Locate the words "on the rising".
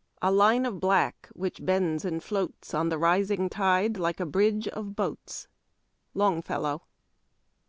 2.74-3.48